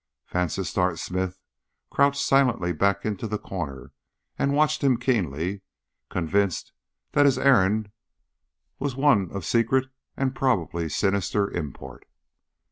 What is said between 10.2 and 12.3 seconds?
probably sinister import.